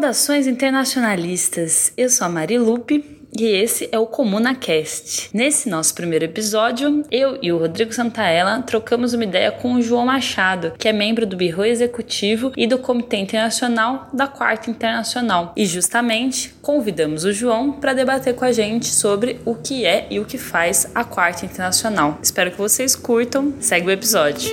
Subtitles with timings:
[0.00, 1.92] Saudações internacionalistas.
[1.94, 3.04] Eu sou a Mari Lupe
[3.38, 5.28] e esse é o ComunaCast.
[5.34, 10.06] Nesse nosso primeiro episódio, eu e o Rodrigo Santaella trocamos uma ideia com o João
[10.06, 15.52] Machado, que é membro do Biro Executivo e do Comitê Internacional da Quarta Internacional.
[15.54, 20.18] E justamente convidamos o João para debater com a gente sobre o que é e
[20.18, 22.18] o que faz a Quarta Internacional.
[22.22, 23.52] Espero que vocês curtam.
[23.60, 24.50] Segue o episódio.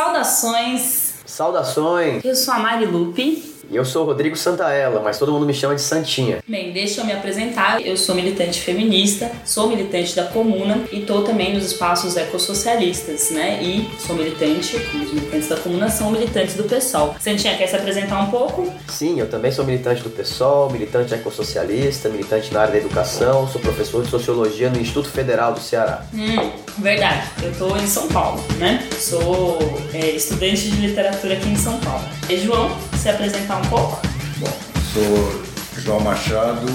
[0.00, 2.24] Saudações Saudações!
[2.24, 5.54] Eu sou a Mari Lupe e eu sou o Rodrigo Santaella, mas todo mundo me
[5.54, 6.38] chama de Santinha.
[6.46, 7.80] Bem, deixa eu me apresentar.
[7.80, 13.62] Eu sou militante feminista, sou militante da Comuna e estou também nos espaços ecossocialistas, né?
[13.62, 17.14] E sou militante, como os militantes da Comuna são militantes do PSOL.
[17.20, 18.72] Santinha, quer se apresentar um pouco?
[18.88, 23.60] Sim, eu também sou militante do PSOL, militante ecossocialista, militante na área da educação, sou
[23.60, 26.04] professor de Sociologia no Instituto Federal do Ceará.
[26.12, 27.30] Hum, verdade.
[27.40, 28.84] Eu estou em São Paulo, né?
[28.98, 29.58] Sou
[29.94, 32.04] é, estudante de literatura aqui em São Paulo.
[32.28, 33.98] E João, se apresentar um pouco?
[34.36, 34.52] Bom,
[34.92, 36.66] sou João Machado,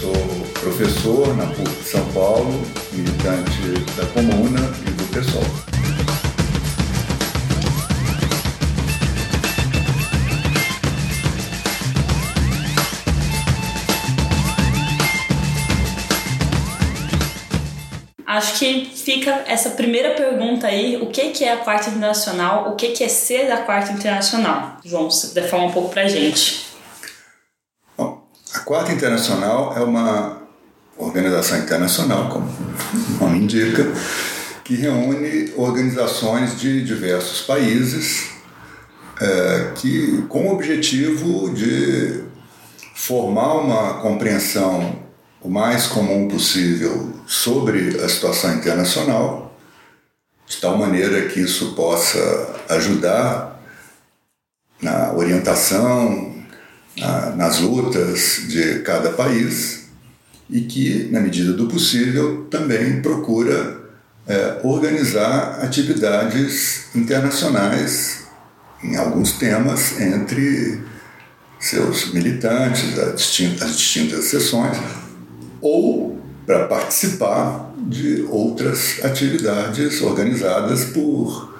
[0.00, 0.14] sou
[0.58, 5.75] professor na PUC São Paulo, militante da Comuna e do PSOL.
[18.36, 22.76] Acho que fica essa primeira pergunta aí, o que, que é a Quarta Internacional, o
[22.76, 24.76] que, que é ser da Quarta Internacional?
[24.84, 26.66] João, se puder falar um pouco pra gente.
[27.96, 30.42] Bom, a Quarta Internacional é uma
[30.98, 33.90] organização internacional, como o nome indica,
[34.62, 38.32] que reúne organizações de diversos países
[39.18, 42.22] é, que, com o objetivo de
[42.94, 45.05] formar uma compreensão
[45.46, 49.56] o mais comum possível sobre a situação internacional,
[50.44, 53.62] de tal maneira que isso possa ajudar
[54.82, 56.34] na orientação,
[56.96, 59.84] na, nas lutas de cada país
[60.50, 63.82] e que, na medida do possível, também procura
[64.26, 68.24] é, organizar atividades internacionais
[68.82, 70.82] em alguns temas entre
[71.60, 75.05] seus militantes, as distintas, as distintas sessões,
[75.60, 81.54] ou para participar de outras atividades organizadas por,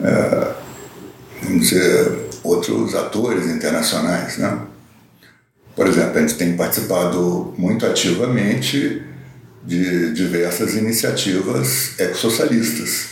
[0.00, 0.52] é,
[1.42, 4.38] vamos dizer, outros atores internacionais.
[4.38, 4.58] Né?
[5.74, 9.02] Por exemplo, a gente tem participado muito ativamente
[9.64, 13.08] de diversas iniciativas ecossocialistas.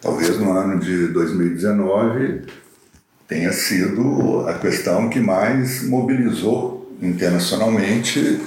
[0.00, 2.42] Talvez no ano de 2019
[3.28, 8.40] tenha sido a questão que mais mobilizou internacionalmente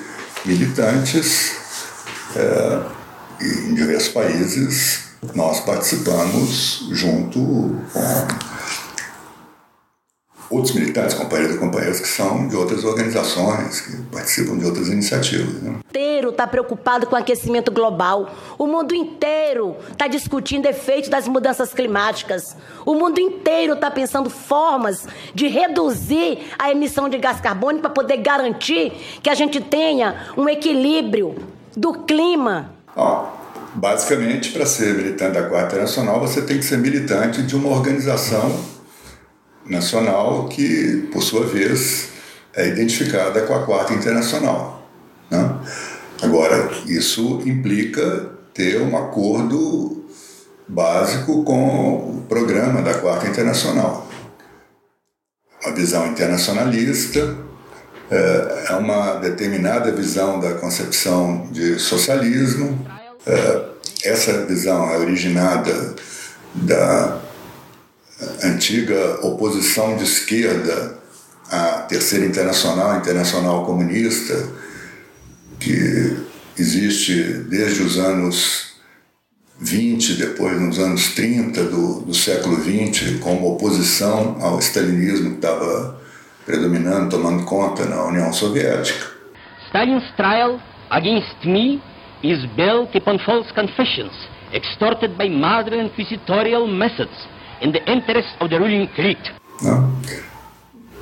[0.45, 1.51] militantes
[2.35, 2.81] é,
[3.41, 5.00] em diversos países.
[5.35, 8.49] Nós participamos junto com
[10.50, 15.62] outros militantes, companheiros e companheiras que são de outras organizações, que participam de outras iniciativas.
[15.62, 15.80] Né?
[15.90, 18.30] inteiro está preocupado com o aquecimento global.
[18.58, 22.56] O mundo inteiro está discutindo efeitos das mudanças climáticas.
[22.86, 28.18] O mundo inteiro está pensando formas de reduzir a emissão de gás carbônico para poder
[28.18, 28.92] garantir
[29.24, 31.36] que a gente tenha um equilíbrio
[31.76, 32.72] do clima.
[32.96, 33.28] Ó,
[33.74, 38.78] basicamente, para ser militante da Quarta Nacional, você tem que ser militante de uma organização
[39.69, 42.09] nacional que, por sua vez,
[42.53, 44.90] é identificada com a Quarta Internacional.
[45.30, 45.59] Né?
[46.22, 50.03] Agora, isso implica ter um acordo
[50.68, 54.07] básico com o programa da Quarta Internacional.
[55.63, 57.38] Uma visão internacionalista
[58.09, 62.86] é, é uma determinada visão da concepção de socialismo.
[63.25, 63.66] É,
[64.04, 65.95] essa visão é originada
[66.56, 67.21] da
[68.69, 71.00] antiga oposição de esquerda
[71.50, 74.48] à Terceira Internacional, Internacional Comunista,
[75.60, 76.18] que
[76.56, 77.16] existe
[77.50, 78.74] desde os anos
[79.60, 86.00] 20, depois nos anos 30 do, do século 20, como oposição ao stalinismo que estava
[86.45, 89.07] predominando, tomando conta na União Soviética.
[89.69, 90.62] Stalin's trial
[90.92, 91.81] against me
[92.24, 94.13] is built upon false confessions
[94.54, 97.27] extorted by modern inquisitorial methods
[97.61, 99.31] in the interest of the ruling elite.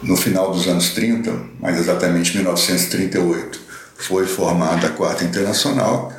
[0.02, 3.60] No final dos anos 30, mais exatamente 1938,
[3.98, 6.14] foi formada a Quarta Internacional.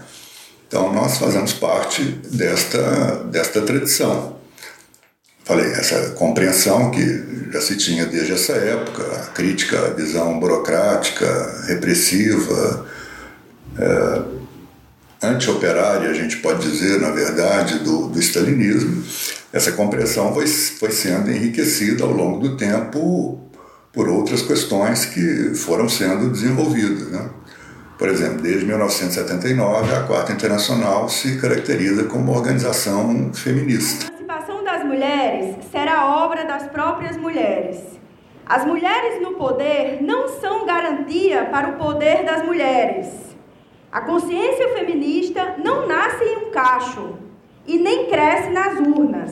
[0.67, 4.37] Então nós fazemos parte desta, desta tradição.
[5.45, 11.65] Falei, essa compreensão que já se tinha desde essa época, a crítica à visão burocrática,
[11.67, 12.87] repressiva,
[13.79, 14.23] é,
[15.23, 19.03] anti-operária, a gente pode dizer, na verdade, do, do stalinismo,
[19.53, 23.41] essa compreensão foi, foi sendo enriquecida ao longo do tempo
[23.93, 27.09] por outras questões que foram sendo desenvolvidas.
[27.11, 27.31] Né?
[27.97, 34.07] Por exemplo, desde 1979, a Quarta Internacional se caracteriza como organização feminista.
[34.07, 37.79] A emancipação das mulheres será obra das próprias mulheres.
[38.45, 43.07] As mulheres no poder não são garantia para o poder das mulheres.
[43.91, 47.28] A consciência feminista não nasce em um cacho
[47.69, 49.31] e nem cresce nas urnas.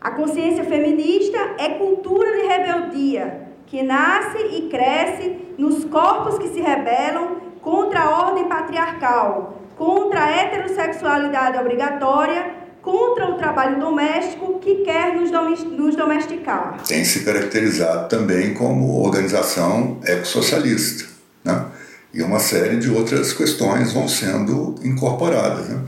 [0.00, 6.60] A consciência feminista é cultura de rebeldia que nasce e cresce nos corpos que se
[6.60, 15.14] rebelam contra a ordem patriarcal, contra a heterossexualidade obrigatória, contra o trabalho doméstico que quer
[15.14, 16.82] nos domesticar.
[16.86, 21.08] Tem se caracterizado também como organização ecossocialista,
[21.44, 21.66] né?
[22.12, 25.68] E uma série de outras questões vão sendo incorporadas.
[25.68, 25.80] Né?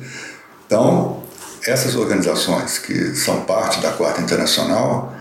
[0.64, 1.23] Então,
[1.66, 5.14] essas organizações que são parte da Quarta Internacional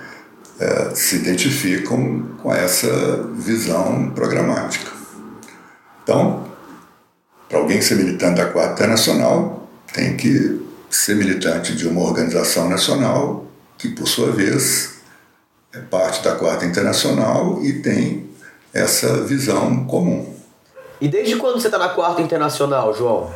[0.60, 4.92] é, se identificam com essa visão programática.
[6.04, 6.46] Então,
[7.48, 13.46] para alguém ser militante da Quarta Internacional, tem que ser militante de uma organização nacional
[13.78, 14.96] que, por sua vez,
[15.74, 18.30] é parte da Quarta Internacional e tem
[18.74, 20.34] essa visão comum.
[21.00, 23.32] E desde quando você está na Quarta Internacional, João?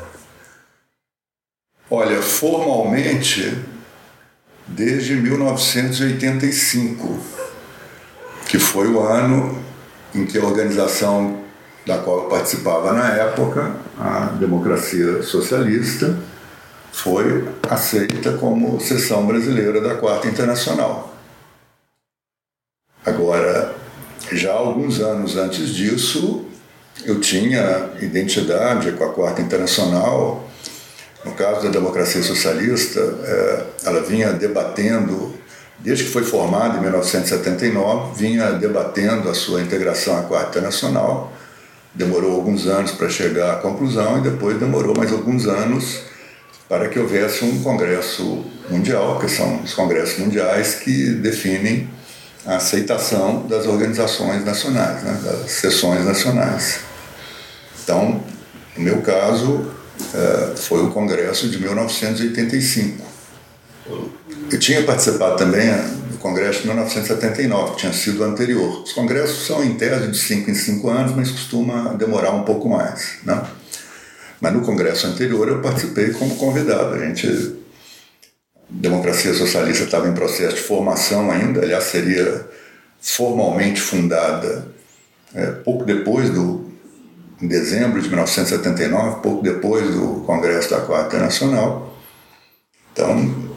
[1.90, 3.58] Olha, formalmente,
[4.68, 7.18] desde 1985,
[8.48, 9.58] que foi o ano
[10.14, 11.40] em que a organização
[11.86, 16.20] da qual eu participava na época, a democracia socialista,
[16.92, 21.16] foi aceita como seção brasileira da Quarta Internacional.
[23.06, 23.74] Agora,
[24.32, 26.44] já alguns anos antes disso,
[27.06, 30.47] eu tinha identidade com a Quarta Internacional.
[31.28, 35.34] No caso da democracia socialista, é, ela vinha debatendo,
[35.80, 41.34] desde que foi formada em 1979, vinha debatendo a sua integração à Quarta Internacional
[41.98, 46.02] demorou alguns anos para chegar à conclusão e depois demorou mais alguns anos
[46.70, 51.90] para que houvesse um congresso mundial, que são os congressos mundiais que definem
[52.46, 56.80] a aceitação das organizações nacionais, né, das sessões nacionais.
[57.84, 58.22] Então,
[58.78, 59.77] no meu caso, eh,
[60.56, 63.06] foi o congresso de 1985.
[64.52, 65.70] Eu tinha participado também
[66.12, 68.84] do Congresso de 1979, que tinha sido o anterior.
[68.84, 72.70] Os congressos são em tese de 5 em 5 anos, mas costuma demorar um pouco
[72.70, 73.18] mais.
[73.24, 73.42] Né?
[74.40, 76.96] Mas no Congresso anterior eu participei como convidado.
[76.96, 82.46] A gente, a democracia socialista estava em processo de formação ainda, aliás, seria
[83.02, 84.68] formalmente fundada
[85.34, 86.67] é, pouco depois do
[87.42, 91.96] em dezembro de 1979, pouco depois do Congresso da Quarta Nacional.
[92.92, 93.48] Então,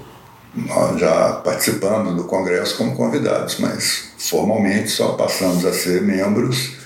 [0.55, 6.77] nós já participamos do Congresso como convidados, mas formalmente só passamos a ser membros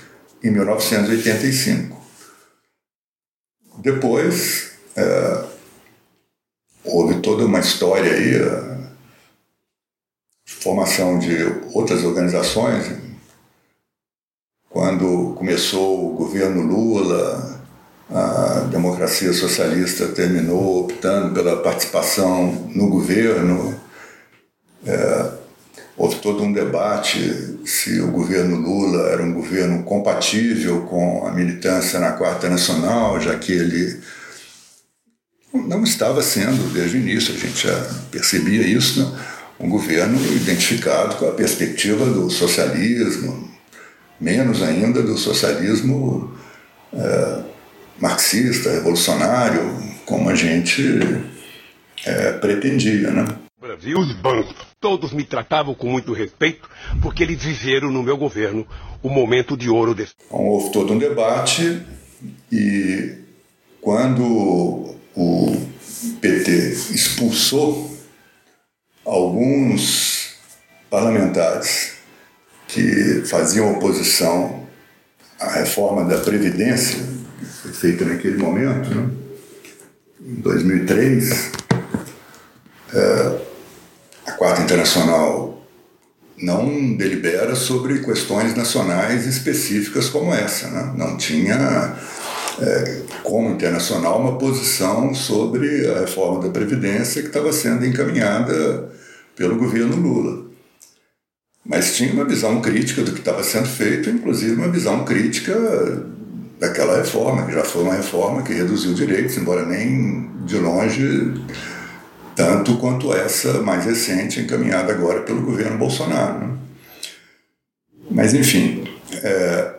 [0.43, 1.95] em 1985.
[3.79, 5.43] Depois, é,
[6.83, 8.75] houve toda uma história aí, a
[10.45, 11.35] formação de
[11.73, 13.04] outras organizações.
[14.75, 17.61] Quando começou o governo Lula,
[18.11, 23.73] a democracia socialista terminou optando pela participação no governo.
[24.85, 25.31] É,
[25.95, 31.97] houve todo um debate se o governo Lula era um governo compatível com a militância
[31.97, 34.01] na Quarta Nacional, já que ele
[35.53, 39.25] não estava sendo desde o início, a gente já percebia isso, né?
[39.57, 43.54] um governo identificado com a perspectiva do socialismo,
[44.19, 46.33] menos ainda do socialismo.
[46.93, 47.55] É,
[47.99, 49.61] marxista, revolucionário,
[50.05, 50.99] como a gente
[52.05, 53.25] é, pretendia, né?
[53.59, 56.69] Brasil, os bancos, todos me tratavam com muito respeito,
[57.01, 58.67] porque eles viveram no meu governo
[59.01, 60.13] o momento de ouro desse.
[60.27, 61.81] Então, houve todo um debate
[62.51, 63.15] e
[63.81, 65.67] quando o
[66.21, 66.51] PT
[66.93, 67.97] expulsou
[69.03, 70.35] alguns
[70.89, 71.94] parlamentares
[72.67, 74.65] que faziam oposição
[75.39, 76.99] à reforma da Previdência,
[77.61, 79.09] foi feita naquele momento, né?
[80.25, 81.51] em 2003,
[82.93, 83.39] é,
[84.25, 85.55] a Quarta Internacional
[86.37, 90.67] não delibera sobre questões nacionais específicas como essa.
[90.67, 90.93] Né?
[90.97, 91.95] Não tinha,
[92.59, 98.89] é, como internacional, uma posição sobre a reforma da Previdência que estava sendo encaminhada
[99.35, 100.44] pelo governo Lula.
[101.65, 105.55] Mas tinha uma visão crítica do que estava sendo feito, inclusive uma visão crítica
[106.59, 111.33] daquela reforma, que já foi uma reforma que reduziu direitos, embora nem de longe
[112.35, 116.39] tanto quanto essa mais recente, encaminhada agora pelo governo Bolsonaro.
[116.39, 116.57] Né?
[118.11, 118.83] Mas, enfim,
[119.23, 119.73] é,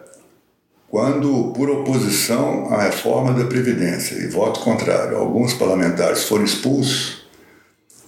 [0.89, 7.27] quando, por oposição à reforma da Previdência e voto contrário, alguns parlamentares foram expulsos,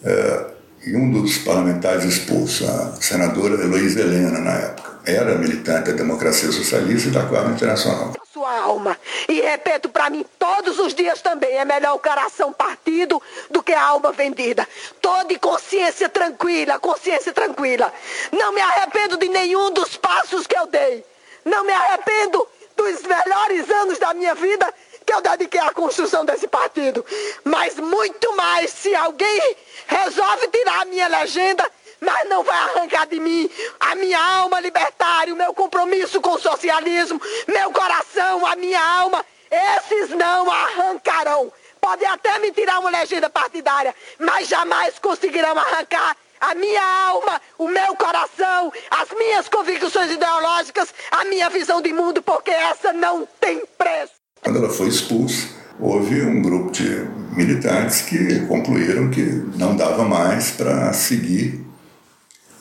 [0.02, 0.46] é,
[0.86, 6.50] e um dos parlamentares expulsos, a senadora Heloísa Helena, na época, era militante da democracia
[6.52, 8.96] socialista e da Quarta Internacional sua alma.
[9.28, 13.20] E repito para mim todos os dias também: é melhor o coração partido
[13.50, 14.66] do que a alma vendida.
[15.00, 17.92] Toda consciência tranquila, consciência tranquila.
[18.32, 21.04] Não me arrependo de nenhum dos passos que eu dei.
[21.44, 24.72] Não me arrependo dos melhores anos da minha vida
[25.08, 27.02] que eu dediquei à construção desse partido.
[27.42, 33.18] Mas muito mais se alguém resolve tirar a minha legenda mas não vai arrancar de
[33.18, 33.50] mim
[33.80, 39.24] a minha alma libertária, o meu compromisso com o socialismo, meu coração, a minha alma.
[39.50, 41.52] Esses não arrancarão.
[41.80, 47.66] Podem até me tirar uma legenda partidária, mas jamais conseguirão arrancar a minha alma, o
[47.66, 53.66] meu coração, as minhas convicções ideológicas, a minha visão de mundo, porque essa não tem
[53.76, 54.17] preço.
[54.42, 55.48] Quando ela foi expulsa,
[55.80, 59.22] houve um grupo de militantes que concluíram que
[59.56, 61.64] não dava mais para seguir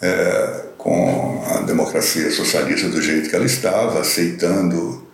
[0.01, 5.07] é, com a democracia socialista do jeito que ela estava, aceitando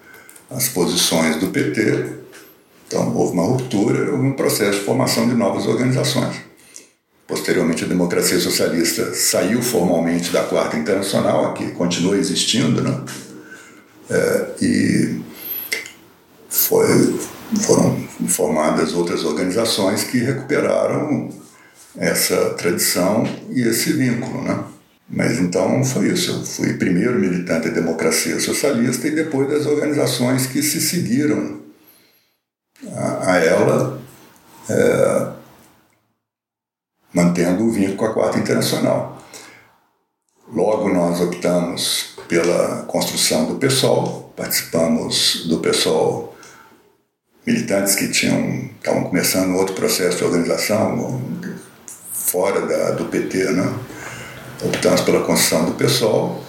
[0.50, 2.24] as posições do PT.
[2.88, 6.36] Então houve uma ruptura, houve um processo de formação de novas organizações.
[7.25, 13.01] Posteriormente, a democracia socialista saiu formalmente da Quarta Internacional, que continua existindo, né?
[14.10, 15.23] É, e
[16.54, 17.20] foi,
[17.62, 21.30] foram formadas outras organizações que recuperaram
[21.98, 24.64] essa tradição e esse vínculo, né?
[25.10, 26.32] Mas então foi isso.
[26.32, 31.60] Eu fui primeiro militante da democracia socialista e depois das organizações que se seguiram
[32.96, 34.02] a, a ela,
[34.70, 35.28] é,
[37.12, 39.22] mantendo o vínculo com a Quarta Internacional.
[40.48, 46.33] Logo nós optamos pela construção do PSOL, participamos do PSOL
[47.46, 51.22] militantes que tinham estavam começando outro processo de organização
[52.12, 53.74] fora da, do PT, né?
[54.62, 56.42] optamos pela construção do pessoal,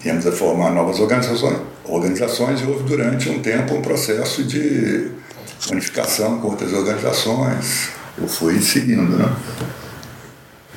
[0.00, 5.10] viemos a formar novas organizações, organizações e houve durante um tempo um processo de
[5.70, 7.90] unificação com outras organizações.
[8.16, 9.36] Eu fui seguindo, né?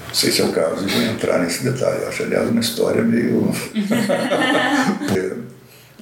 [0.07, 2.01] Não sei se é o caso de entrar nesse detalhe.
[2.01, 3.51] Eu acho, aliás, uma história meio.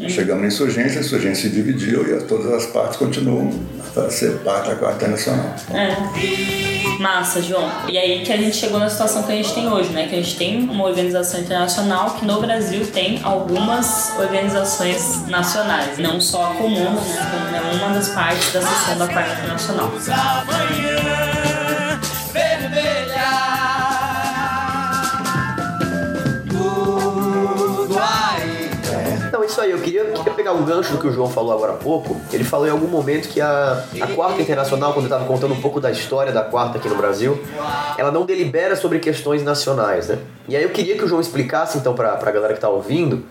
[0.09, 3.49] Chegamos na insurgência, a insurgência se dividiu e todas as partes continuam
[3.95, 5.55] a ser parte da Quarta Nacional.
[5.73, 7.01] É.
[7.01, 7.71] Massa, João.
[7.87, 10.07] E aí que a gente chegou na situação que a gente tem hoje, né?
[10.07, 16.19] Que a gente tem uma organização internacional que no Brasil tem algumas organizações nacionais, não
[16.19, 17.31] só a comum, né?
[17.31, 19.93] Como é uma das partes da seção da Quarta Internacional.
[29.55, 31.77] Isso aí, eu queria, queria pegar um gancho do que o João falou agora há
[31.77, 32.19] pouco.
[32.33, 35.61] Ele falou em algum momento que a, a Quarta Internacional, quando eu estava contando um
[35.61, 37.41] pouco da história da Quarta aqui no Brasil,
[37.97, 40.19] ela não delibera sobre questões nacionais, né?
[40.49, 43.25] E aí eu queria que o João explicasse então para a galera que está ouvindo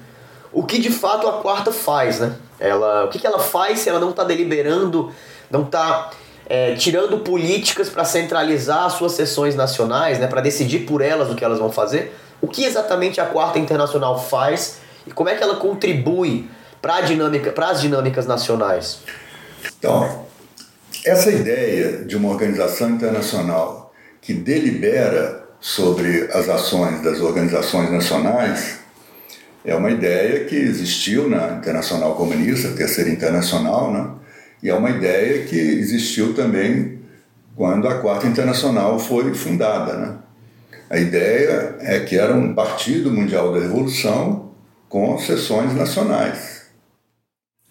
[0.50, 2.37] o que de fato a Quarta faz, né?
[2.59, 5.12] Ela, o que, que ela faz se ela não está deliberando,
[5.50, 6.11] não está
[6.47, 11.35] é, tirando políticas para centralizar as suas sessões nacionais, né, para decidir por elas o
[11.35, 12.16] que elas vão fazer.
[12.40, 16.49] O que exatamente a Quarta Internacional faz e como é que ela contribui
[16.80, 19.00] para dinâmica, as dinâmicas nacionais?
[19.78, 20.26] Então,
[21.04, 28.78] essa ideia de uma organização internacional que delibera sobre as ações das organizações nacionais
[29.64, 34.11] é uma ideia que existiu na Internacional Comunista, Terceira Internacional, né?
[34.62, 36.99] e é uma ideia que existiu também
[37.56, 39.94] quando a Quarta Internacional foi fundada.
[39.94, 40.16] Né?
[40.90, 44.53] A ideia é que era um Partido Mundial da Revolução
[44.94, 46.66] com sessões nacionais.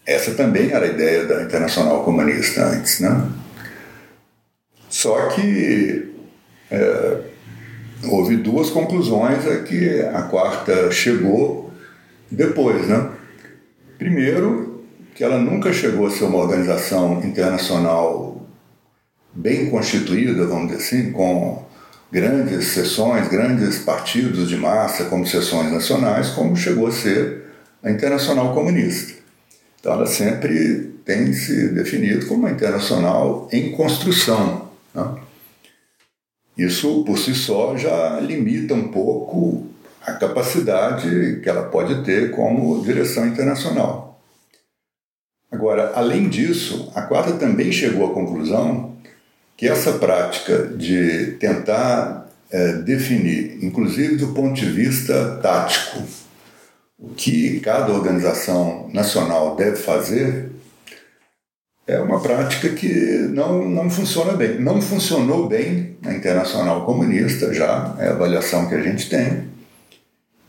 [0.06, 3.30] Essa também era a ideia da Internacional Comunista antes, né?
[4.90, 6.12] Só que
[6.70, 7.20] é,
[8.10, 11.72] houve duas conclusões a que a quarta chegou
[12.30, 13.10] depois, né?
[13.96, 18.46] Primeiro, que ela nunca chegou a ser uma organização internacional
[19.32, 21.63] bem constituída, vamos dizer assim, com
[22.14, 27.42] grandes sessões, grandes partidos de massa como sessões nacionais, como chegou a ser
[27.82, 29.14] a Internacional Comunista.
[29.80, 34.70] Então ela sempre tem se definido como uma internacional em construção.
[34.94, 35.16] Né?
[36.56, 39.66] Isso por si só já limita um pouco
[40.00, 44.22] a capacidade que ela pode ter como direção internacional.
[45.50, 48.93] Agora, além disso, a quarta também chegou à conclusão
[49.64, 56.02] que essa prática de tentar é, definir, inclusive do ponto de vista tático,
[56.98, 60.50] o que cada organização nacional deve fazer,
[61.86, 62.92] é uma prática que
[63.32, 64.60] não, não funciona bem.
[64.60, 69.44] Não funcionou bem na Internacional Comunista, já é a avaliação que a gente tem,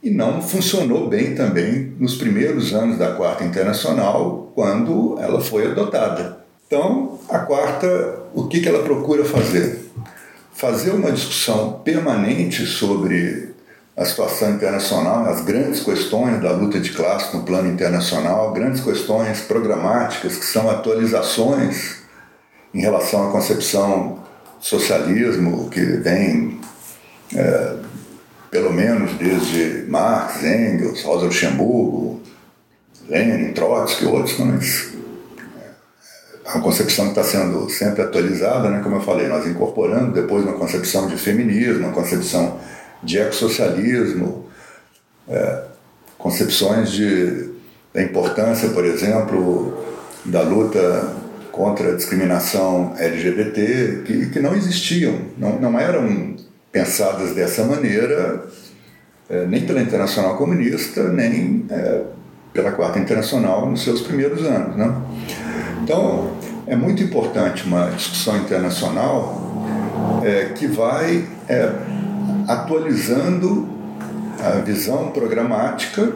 [0.04, 6.44] e não funcionou bem também nos primeiros anos da Quarta Internacional, quando ela foi adotada.
[6.68, 9.90] Então, a Quarta, o que, que ela procura fazer?
[10.54, 13.56] Fazer uma discussão permanente sobre
[13.96, 19.40] a situação internacional, as grandes questões da luta de classe no plano internacional, grandes questões
[19.42, 22.04] programáticas que são atualizações
[22.74, 24.20] em relação à concepção
[24.60, 26.60] socialismo que vem
[27.34, 27.76] é,
[28.52, 32.22] pelo menos desde Marx, Engels, Rosa Luxemburgo,
[33.08, 34.95] Lenin, Trotsky e outros, mas
[36.54, 38.82] uma concepção que está sendo sempre atualizada, né?
[38.84, 42.60] como eu falei, nós incorporando depois uma concepção de feminismo, uma concepção
[43.02, 44.46] de ecossocialismo,
[45.28, 45.64] é,
[46.18, 47.50] concepções de,
[47.94, 49.84] da importância, por exemplo,
[50.24, 51.16] da luta
[51.52, 56.36] contra a discriminação LGBT, que, que não existiam, não, não eram
[56.72, 58.46] pensadas dessa maneira,
[59.30, 62.02] é, nem pela Internacional Comunista, nem é,
[62.56, 64.78] pela Quarta Internacional nos seus primeiros anos.
[64.78, 64.96] Né?
[65.84, 66.32] Então,
[66.66, 69.44] é muito importante uma discussão internacional
[70.24, 71.70] é, que vai é,
[72.48, 73.68] atualizando
[74.42, 76.16] a visão programática,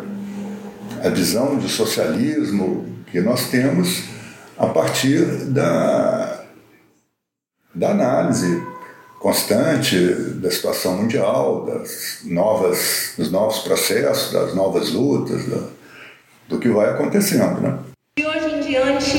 [1.03, 4.05] a visão de socialismo que nós temos
[4.57, 6.41] a partir da,
[7.75, 8.63] da análise
[9.19, 9.97] constante
[10.35, 15.45] da situação mundial, das novas, dos novos processos, das novas lutas,
[16.49, 17.61] do que vai acontecendo.
[17.61, 17.77] Né?
[18.17, 19.17] De hoje em diante,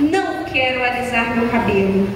[0.00, 2.08] não quero alisar meu cabelo.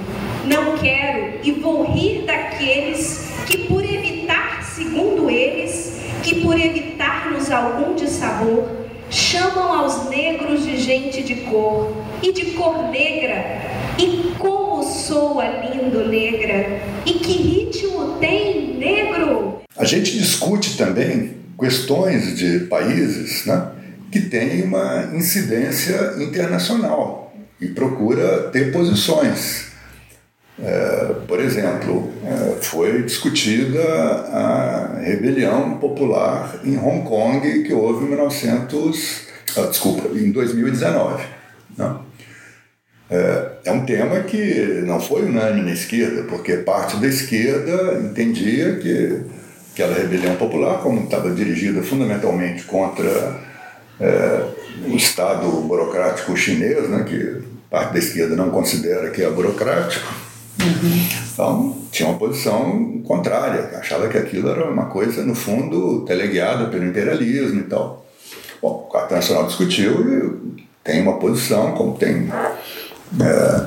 [0.47, 7.95] Não quero e vou rir daqueles que, por evitar, segundo eles, que por evitar-nos algum
[7.95, 8.69] dissabor,
[9.11, 13.61] chamam aos negros de gente de cor e de cor negra.
[13.99, 16.81] E como soa lindo negra?
[17.05, 19.63] E que ritmo tem negro?
[19.77, 23.69] A gente discute também questões de países né,
[24.15, 29.73] que têm uma incidência internacional e procura ter posições.
[30.57, 38.11] É, por exemplo, é, foi discutida a rebelião popular em Hong Kong que houve em
[38.11, 39.23] 1900,
[39.57, 41.25] ah, desculpa, em 2019.
[41.77, 41.97] Né?
[43.11, 48.77] É, é um tema que não foi unânime na esquerda, porque parte da esquerda entendia
[48.77, 49.23] que
[49.73, 53.53] aquela rebelião popular, como estava dirigida fundamentalmente contra
[54.01, 54.45] é,
[54.87, 60.07] o Estado burocrático chinês, né, que parte da esquerda não considera que é burocrático,
[60.61, 61.07] uhum.
[61.33, 66.85] então tinha uma posição contrária, achava que aquilo era uma coisa, no fundo, teleguiada pelo
[66.85, 68.07] imperialismo e tal.
[68.61, 72.29] Bom, o Quarto Nacional discutiu e tem uma posição, como tem
[73.21, 73.67] é,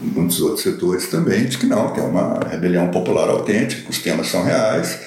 [0.00, 4.44] muitos outros setores também, de que não, é uma rebelião popular autêntica, os temas são
[4.44, 4.98] reais,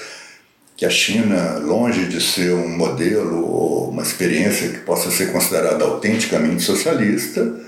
[0.77, 5.85] que a China, longe de ser um modelo ou uma experiência que possa ser considerada
[5.85, 7.61] autenticamente socialista,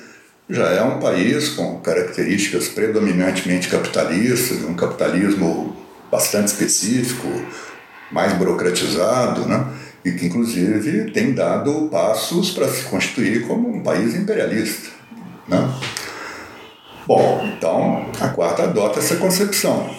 [0.50, 5.76] já é um país com características predominantemente capitalistas, um capitalismo
[6.12, 7.28] bastante específico,
[8.12, 9.67] mais burocratizado, né?
[10.04, 14.89] e que inclusive tem dado passos para se constituir como um país imperialista.
[15.48, 15.74] Né?
[17.06, 19.89] Bom, então a quarta adota essa concepção.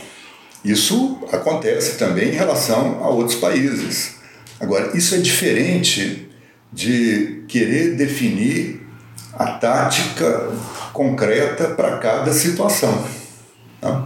[0.64, 4.16] Isso acontece também em relação a outros países.
[4.60, 6.28] Agora, isso é diferente
[6.72, 8.86] de querer definir
[9.32, 10.50] a tática
[10.92, 13.06] concreta para cada situação.
[13.80, 14.04] Né?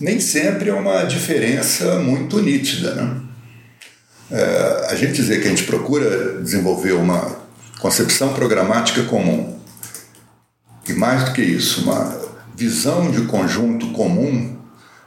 [0.00, 2.94] Nem sempre é uma diferença muito nítida.
[2.94, 3.20] Né?
[4.30, 7.44] É, a gente dizer que a gente procura desenvolver uma
[7.80, 9.54] concepção programática comum
[10.88, 12.20] e mais do que isso, uma
[12.54, 14.53] visão de conjunto comum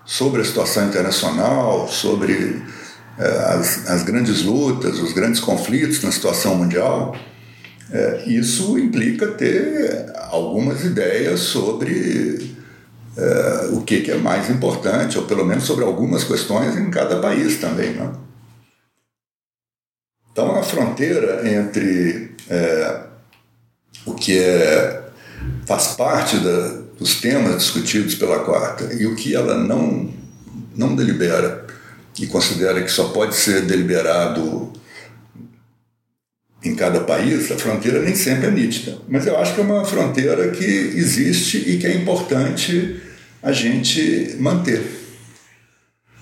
[0.08, 2.64] sobre a situação internacional, sobre
[3.20, 7.14] eh, as, as, grandes lutas, os grandes conflitos na situação mundial,
[7.92, 12.56] eh, isso implica ter algumas ideias sobre
[13.18, 17.20] eh, o que, que, é mais importante, ou pelo menos sobre algumas questões em cada
[17.20, 17.92] país também.
[17.92, 18.10] Né?
[20.32, 22.32] Então, a fronteira entre
[24.06, 25.04] o que é
[25.66, 30.12] faz parte da, dos temas discutidos pela quarta e o que ela não,
[30.76, 31.66] não delibera
[32.20, 34.74] e considera que só pode ser deliberado
[36.64, 38.98] em cada país, a fronteira nem sempre é nítida.
[39.08, 43.00] Mas eu acho que é uma fronteira que existe e que é importante
[43.42, 44.84] a gente manter.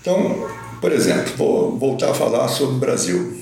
[0.01, 0.47] Então,
[0.81, 3.41] por exemplo, vou voltar a falar sobre o Brasil.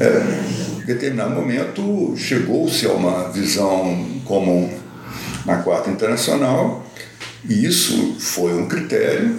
[0.00, 4.77] É, em determinado momento chegou-se a uma visão comum
[5.48, 6.86] na Quarta Internacional
[7.48, 9.36] e isso foi um critério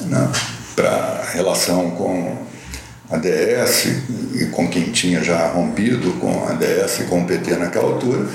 [0.00, 0.32] né,
[0.74, 2.38] para relação com
[3.10, 3.86] a DS
[4.40, 8.26] e com quem tinha já rompido com a DS e com o PT naquela altura,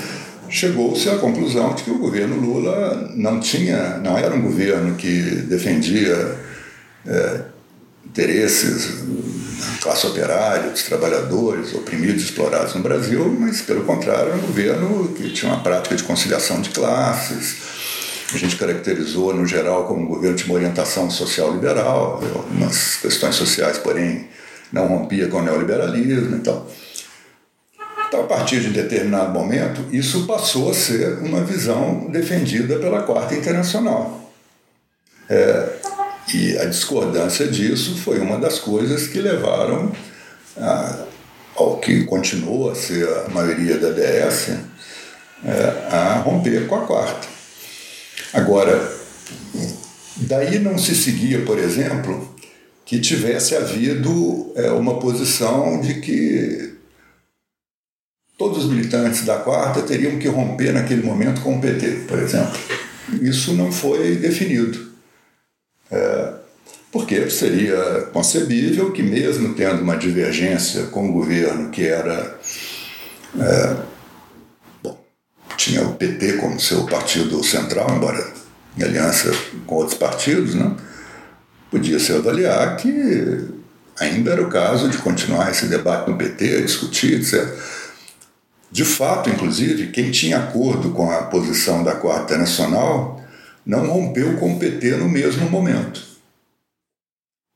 [0.48, 5.20] chegou-se à conclusão de que o governo Lula não tinha, não era um governo que
[5.48, 6.36] defendia
[7.04, 7.40] é,
[8.06, 9.02] interesses
[9.80, 15.32] classe operária, dos trabalhadores oprimidos explorados no Brasil, mas pelo contrário, era um governo que
[15.32, 17.56] tinha uma prática de conciliação de classes.
[18.32, 23.36] A gente caracterizou, no geral, como um governo de uma orientação social liberal, algumas questões
[23.36, 24.28] sociais, porém,
[24.72, 26.70] não rompia com o neoliberalismo e tal.
[28.06, 33.34] Então, a partir de determinado momento, isso passou a ser uma visão defendida pela Quarta
[33.34, 34.32] Internacional.
[35.28, 35.68] É,
[36.32, 39.92] e a discordância disso foi uma das coisas que levaram
[40.56, 41.04] a,
[41.56, 44.50] ao que continua a ser a maioria da DS
[45.44, 47.28] é, a romper com a Quarta.
[48.32, 48.92] Agora,
[50.16, 52.34] daí não se seguia, por exemplo,
[52.84, 56.74] que tivesse havido é, uma posição de que
[58.36, 62.58] todos os militantes da quarta teriam que romper naquele momento com o PT, por exemplo.
[63.20, 64.88] Isso não foi definido.
[65.90, 66.32] É,
[66.90, 72.38] porque seria concebível que, mesmo tendo uma divergência com o governo que era.
[73.38, 73.76] É,
[74.82, 74.98] bom,
[75.56, 78.26] tinha o PT como seu partido central, embora
[78.76, 79.30] em aliança
[79.66, 80.74] com outros partidos, né?
[81.70, 83.48] podia-se avaliar que
[84.00, 87.46] ainda era o caso de continuar esse debate no PT, discutir, etc.
[88.70, 93.22] De fato, inclusive, quem tinha acordo com a posição da Quarta Nacional
[93.68, 96.02] não rompeu com o PT no mesmo momento.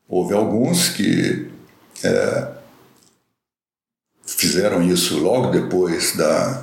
[0.06, 1.50] Houve alguns que
[2.04, 2.48] é,
[4.26, 6.62] fizeram isso logo depois da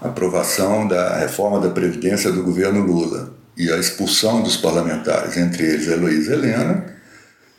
[0.00, 5.86] aprovação da reforma da Previdência do governo Lula e a expulsão dos parlamentares, entre eles
[5.86, 6.96] Heloísa Helena,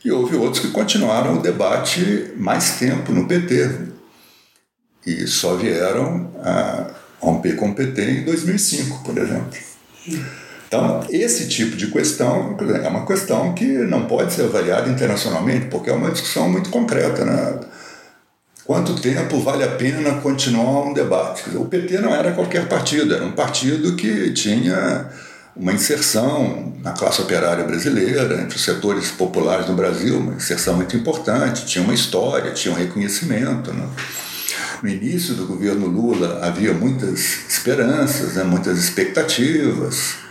[0.04, 3.88] e houve outros que continuaram o debate mais tempo no PT
[5.06, 9.58] e só vieram a romper com o PT em 2005, por exemplo.
[10.70, 15.90] Então, esse tipo de questão é uma questão que não pode ser avaliada internacionalmente, porque
[15.90, 17.24] é uma discussão muito concreta.
[17.24, 17.58] Né?
[18.64, 21.56] Quanto tempo vale a pena continuar um debate?
[21.56, 25.10] O PT não era qualquer partido, era um partido que tinha
[25.56, 30.96] uma inserção na classe operária brasileira, entre os setores populares do Brasil, uma inserção muito
[30.96, 33.72] importante, tinha uma história, tinha um reconhecimento.
[33.72, 33.88] Né?
[34.80, 38.44] No início do governo Lula havia muitas esperanças, né?
[38.44, 40.29] muitas expectativas.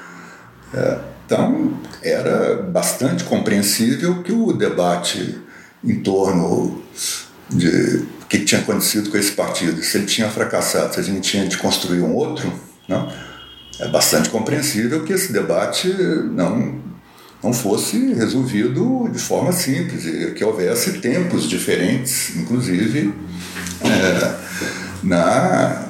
[0.74, 5.40] É, então era bastante compreensível que o debate
[5.84, 6.82] em torno
[7.50, 11.48] de que tinha acontecido com esse partido, se ele tinha fracassado, se a gente tinha
[11.48, 12.54] de construir um outro,
[12.88, 13.08] não?
[13.08, 13.14] Né?
[13.80, 16.82] é bastante compreensível que esse debate não,
[17.42, 23.14] não fosse resolvido de forma simples, e que houvesse tempos diferentes, inclusive,
[23.82, 24.36] é,
[25.02, 25.88] na,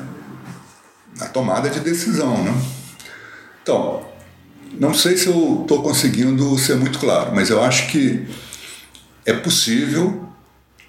[1.18, 2.44] na tomada de decisão.
[2.44, 2.54] Né?
[3.64, 4.06] Então,
[4.80, 8.26] não sei se eu estou conseguindo ser muito claro, mas eu acho que
[9.26, 10.28] é possível,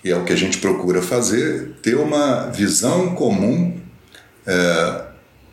[0.02, 3.78] e é o que a gente procura fazer, ter uma visão comum.
[4.46, 5.10] É,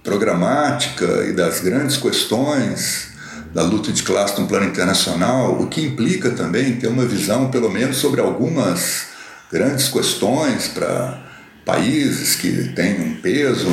[0.08, 3.10] programática e das grandes questões
[3.54, 7.70] da luta de classe no plano internacional, o que implica também ter uma visão, pelo
[7.70, 9.08] menos, sobre algumas
[9.52, 11.22] grandes questões para
[11.66, 13.68] países que têm um peso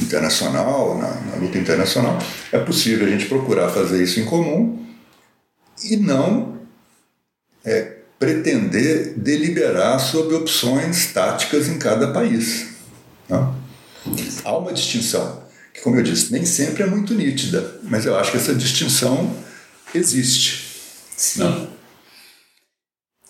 [0.00, 2.18] internacional, na, na, luta internacional.
[2.52, 4.86] É possível a gente procurar fazer isso em comum
[5.84, 6.58] e não
[7.64, 12.68] é, pretender deliberar sobre opções táticas em cada país.
[13.28, 13.56] Não?
[14.44, 18.30] Há uma distinção, que, como eu disse, nem sempre é muito nítida, mas eu acho
[18.30, 19.34] que essa distinção
[19.94, 20.68] existe.
[21.16, 21.40] Sim.
[21.40, 21.77] Não?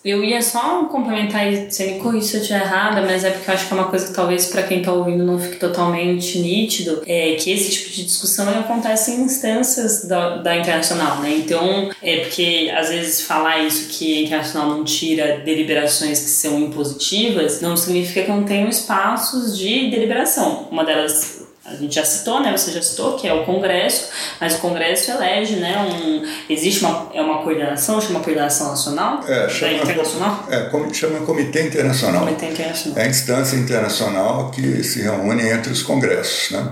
[0.03, 3.53] Eu ia só complementar, você me corrija se eu estiver errada, mas é porque eu
[3.53, 7.01] acho que é uma coisa que talvez para quem está ouvindo não fique totalmente nítido,
[7.05, 11.31] é que esse tipo de discussão acontece em instâncias da, da internacional, né?
[11.35, 16.57] Então, é porque às vezes falar isso que a internacional não tira deliberações que são
[16.59, 20.67] impositivas, não significa que não tenham espaços de deliberação.
[20.71, 21.38] Uma delas
[21.71, 22.51] a gente já citou, né?
[22.51, 25.77] Você já citou que é o Congresso, mas o Congresso elege, né?
[25.77, 29.23] Um, existe uma, é uma coordenação, chama coordenação nacional?
[29.27, 30.47] É, chama, internacional?
[30.49, 32.25] É, como chama Comitê Internacional.
[32.25, 32.99] Comitê Internacional.
[32.99, 36.71] É a instância internacional que se reúne entre os congressos, né?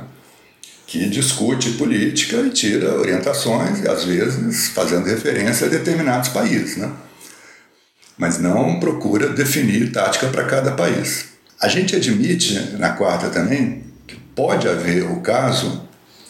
[0.88, 6.92] Que discute política e tira orientações, às vezes fazendo referência a determinados países, né?
[8.18, 11.26] Mas não procura definir tática para cada país.
[11.62, 13.87] A gente admite na quarta também
[14.38, 15.82] pode haver o caso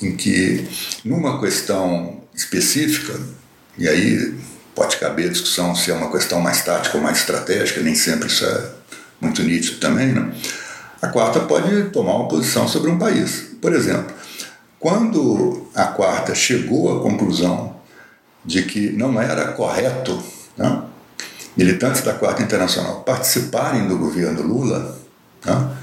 [0.01, 0.65] em que,
[1.03, 3.19] numa questão específica,
[3.77, 4.33] e aí
[4.73, 8.27] pode caber a discussão se é uma questão mais tática ou mais estratégica, nem sempre
[8.27, 8.69] isso é
[9.19, 10.31] muito nítido também, né?
[11.01, 13.55] a quarta pode tomar uma posição sobre um país.
[13.61, 14.15] Por exemplo,
[14.79, 17.75] quando a quarta chegou à conclusão
[18.45, 20.23] de que não era correto
[20.55, 20.83] né,
[21.57, 24.97] militantes da Quarta Internacional participarem do governo Lula,
[25.43, 25.77] né,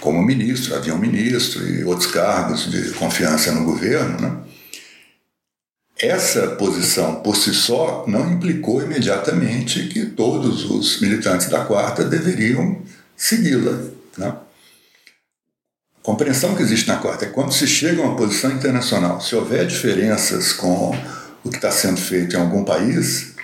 [0.00, 4.36] como ministro, havia um ministro e outros cargos de confiança no governo, né?
[6.02, 12.80] Essa posição por si só não implicou imediatamente que todos os militantes da quarta deveriam
[13.14, 13.78] segui-la.
[14.16, 14.28] Né?
[14.28, 19.36] A compreensão que existe na quarta é quando se chega a uma posição internacional, se
[19.36, 20.96] houver diferenças com
[21.44, 23.34] o que está sendo feito em algum país,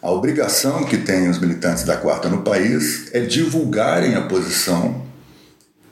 [0.00, 5.05] a obrigação que têm os militantes da quarta no país é divulgarem a posição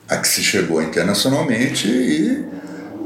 [0.07, 2.45] a que se chegou internacionalmente e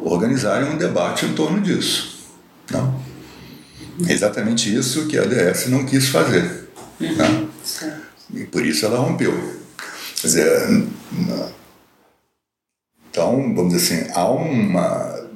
[0.04, 2.28] organizarem um debate em torno disso.
[2.72, 3.00] Não?
[4.08, 6.70] É exatamente isso que a ADS não quis fazer.
[7.00, 7.50] Uhum.
[8.34, 9.34] E por isso ela rompeu.
[10.22, 10.70] Quer dizer,
[13.10, 15.30] então, vamos dizer assim, há uma.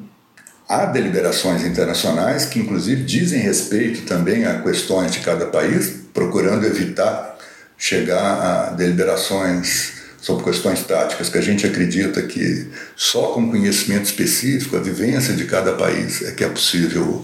[0.67, 7.37] Há deliberações internacionais que, inclusive, dizem respeito também a questões de cada país, procurando evitar
[7.77, 14.77] chegar a deliberações sobre questões táticas que a gente acredita que só com conhecimento específico,
[14.77, 17.21] a vivência de cada país é que é possível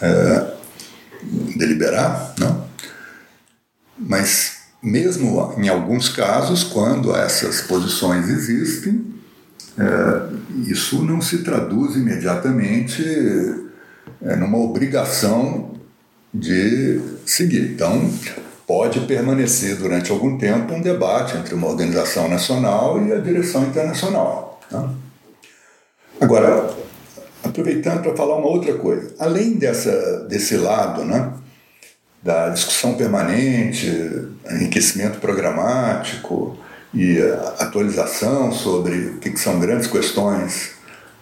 [0.00, 0.54] é,
[1.56, 2.66] deliberar, não?
[3.96, 9.14] Mas mesmo em alguns casos, quando essas posições existem,
[9.78, 13.04] é, isso não se traduz imediatamente
[14.20, 15.74] é, numa obrigação
[16.34, 17.70] de seguir.
[17.70, 18.12] Então,
[18.72, 24.58] pode permanecer durante algum tempo um debate entre uma organização nacional e a direção internacional.
[24.70, 24.88] Né?
[26.18, 26.74] Agora,
[27.44, 31.34] aproveitando para falar uma outra coisa, além dessa, desse lado né,
[32.22, 33.90] da discussão permanente,
[34.50, 36.56] enriquecimento programático
[36.94, 37.20] e
[37.58, 40.70] atualização sobre o que são grandes questões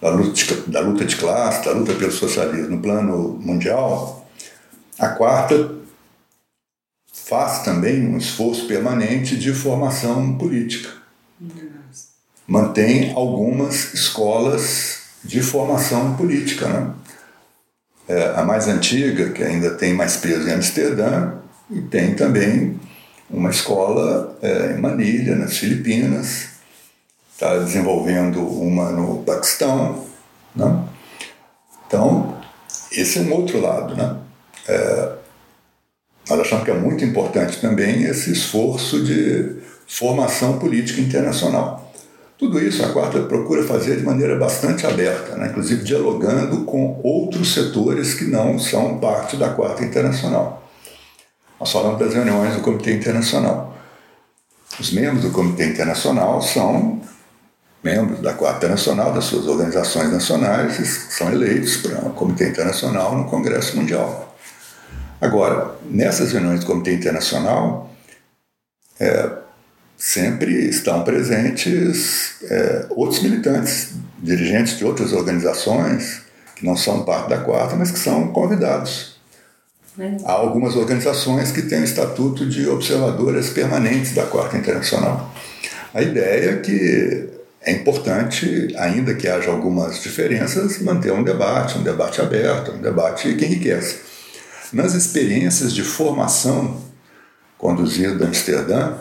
[0.01, 4.25] da luta, de, da luta de classe, da luta pelo socialismo no plano mundial,
[5.01, 5.80] a quarta
[7.31, 10.91] faz também um esforço permanente de formação política.
[12.45, 16.67] Mantém algumas escolas de formação política.
[16.67, 16.91] Né?
[18.09, 21.35] É, a mais antiga, que ainda tem mais peso em Amsterdã,
[21.71, 22.81] e tem também
[23.31, 26.49] uma escola é, em Manilha, nas Filipinas,
[27.33, 30.05] está desenvolvendo uma no Paquistão.
[30.57, 30.85] Né?
[31.87, 32.37] Então,
[32.91, 33.95] esse é um outro lado.
[33.95, 34.17] Né?
[34.67, 35.20] É,
[36.31, 41.93] nós achamos que é muito importante também esse esforço de formação política internacional.
[42.39, 45.49] Tudo isso a quarta procura fazer de maneira bastante aberta, né?
[45.49, 50.63] inclusive dialogando com outros setores que não são parte da quarta internacional.
[51.59, 53.77] Nós falamos das reuniões do Comitê Internacional.
[54.79, 57.03] Os membros do Comitê Internacional são
[57.83, 60.77] membros da Quarta Internacional, das suas organizações nacionais,
[61.11, 64.30] são eleitos para o Comitê Internacional no Congresso Mundial.
[65.21, 67.95] Agora, nessas reuniões do Comitê Internacional,
[68.99, 69.31] é,
[69.97, 76.23] sempre estão presentes é, outros militantes, dirigentes de outras organizações,
[76.57, 79.21] que não são parte da quarta, mas que são convidados.
[79.99, 80.17] É.
[80.25, 85.31] Há algumas organizações que têm o estatuto de observadoras permanentes da Quarta Internacional.
[85.93, 87.29] A ideia é que
[87.61, 93.35] é importante, ainda que haja algumas diferenças, manter um debate, um debate aberto, um debate
[93.35, 94.10] que enriquece.
[94.73, 96.81] Nas experiências de formação
[97.59, 98.95] conduzida em Amsterdã,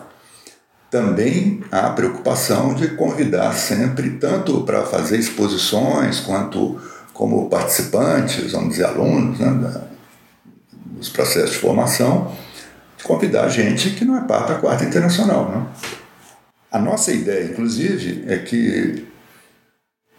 [0.89, 6.81] também há preocupação de convidar sempre, tanto para fazer exposições, quanto
[7.13, 9.83] como participantes, vamos dizer, alunos né, da,
[10.73, 12.33] dos processos de formação,
[12.97, 15.49] de convidar gente que não é parte da Quarta Internacional.
[15.49, 15.67] Né?
[16.71, 19.07] A nossa ideia, inclusive, é que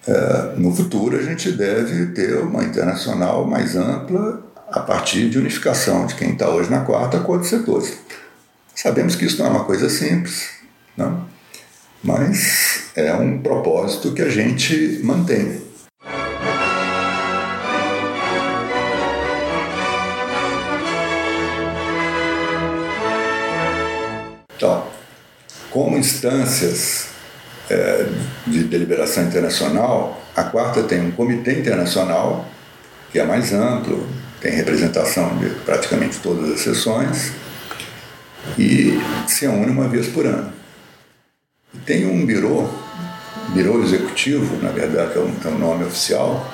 [0.07, 6.07] é, no futuro a gente deve ter uma internacional mais ampla a partir de unificação
[6.07, 7.99] de quem está hoje na quarta com outros setores.
[8.75, 10.49] Sabemos que isso não é uma coisa simples,
[10.97, 11.29] não?
[12.03, 15.61] mas é, é um propósito que a gente mantém.
[24.57, 24.87] Então,
[25.71, 27.09] como instâncias
[27.69, 28.07] é,
[28.47, 32.47] de deliberação internacional, a quarta tem um comitê internacional,
[33.11, 34.07] que é mais amplo,
[34.41, 37.33] tem representação de praticamente todas as sessões,
[38.59, 40.53] e se reúne uma vez por ano.
[41.75, 42.69] E tem um birô,
[43.51, 46.51] birô executivo, na verdade é o, é o nome oficial,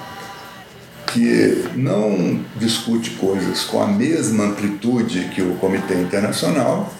[1.06, 6.92] que não discute coisas com a mesma amplitude que o Comitê Internacional,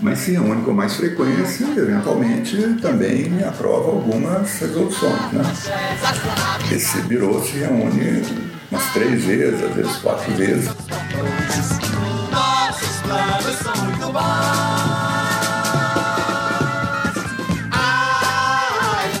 [0.00, 5.32] mas se reúne com mais frequência e, eventualmente, também aprova algumas resoluções.
[5.32, 5.42] Né?
[6.72, 8.22] Esse birô se reúne
[8.98, 10.68] três vezes, às vezes quatro vezes.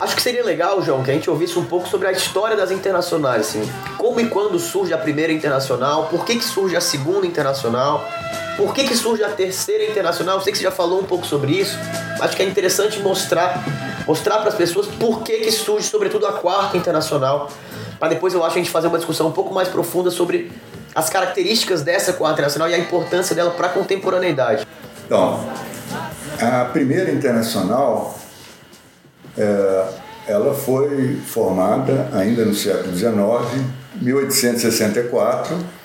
[0.00, 2.72] Acho que seria legal, João, que a gente ouvisse um pouco sobre a história das
[2.72, 3.62] internacionais, assim.
[3.96, 8.04] Como e quando surge a primeira internacional, por que, que surge a segunda internacional,
[8.56, 10.38] por que, que surge a terceira internacional?
[10.38, 11.78] Eu sei que você já falou um pouco sobre isso.
[12.20, 13.62] Acho que é interessante mostrar
[14.08, 17.48] mostrar para as pessoas por que, que surge, sobretudo, a quarta internacional.
[17.98, 20.50] Para depois eu acho a gente fazer uma discussão um pouco mais profunda sobre
[20.94, 24.66] as características dessa quarta internacional e a importância dela para a contemporaneidade.
[25.06, 25.40] Então,
[26.40, 28.18] a primeira internacional
[29.36, 29.84] é,
[30.26, 33.64] ela foi formada ainda no século XIX,
[34.00, 35.78] 1864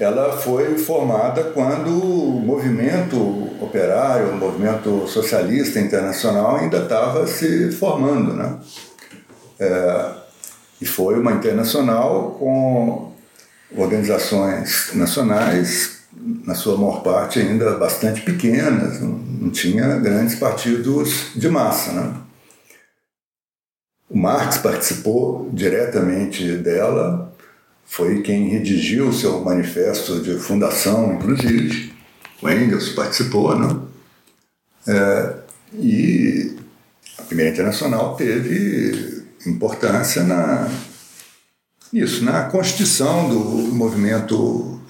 [0.00, 3.16] ela foi formada quando o movimento
[3.60, 8.58] operário, o movimento socialista internacional ainda estava se formando, né?
[9.58, 10.17] É,
[10.80, 13.12] e foi uma internacional com
[13.76, 15.98] organizações nacionais,
[16.44, 22.14] na sua maior parte ainda bastante pequenas, não, tinha grandes partidos de massa, né?
[24.10, 27.34] O Marx participou diretamente dela,
[27.84, 31.92] foi quem redigiu o seu manifesto de fundação, inclusive.
[32.40, 33.80] O Engels participou, né?
[34.86, 35.34] É,
[35.74, 36.56] e
[37.18, 40.68] a Primeira Internacional teve importância na,
[41.92, 43.38] nisso, na constituição do
[43.74, 44.80] movimento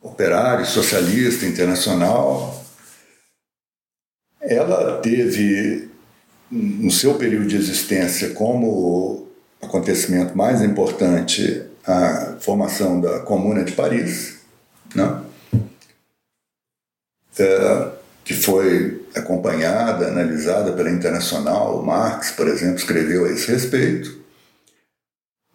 [0.00, 2.64] operário socialista internacional.
[4.40, 5.88] Ela teve,
[6.50, 9.28] no seu período de existência, como
[9.60, 14.38] acontecimento mais importante a formação da Comuna de Paris,
[14.94, 15.22] né?
[17.38, 17.92] É,
[18.24, 21.82] que foi acompanhada, analisada pela Internacional.
[21.82, 24.18] Marx, por exemplo, escreveu a esse respeito.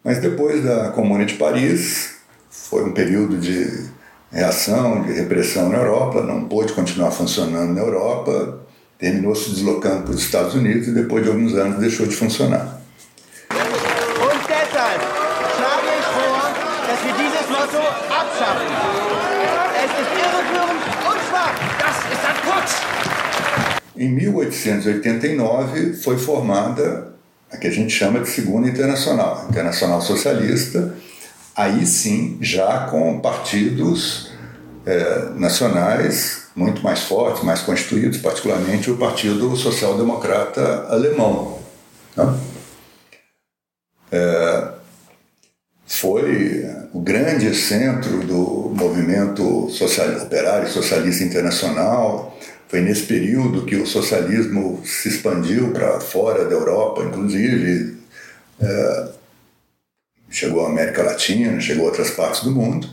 [0.04, 2.16] Mas depois da Comuna de Paris,
[2.48, 3.86] foi um período de
[4.30, 8.60] reação, de repressão na Europa, não pôde continuar funcionando na Europa,
[8.98, 12.80] terminou se deslocando para os Estados Unidos e depois de alguns anos deixou de funcionar.
[23.96, 27.14] Em 1889 foi formada
[27.50, 30.94] a que a gente chama de Segunda Internacional, Internacional Socialista,
[31.54, 34.32] aí sim já com partidos
[34.84, 41.58] é, nacionais muito mais fortes, mais constituídos, particularmente o Partido Social Democrata Alemão.
[42.16, 42.38] Né?
[44.10, 44.68] É,
[45.86, 52.35] foi o grande centro do movimento social, operário socialista internacional.
[52.68, 57.96] Foi nesse período que o socialismo se expandiu para fora da Europa, inclusive
[58.60, 59.08] é,
[60.28, 62.88] chegou à América Latina, chegou a outras partes do mundo.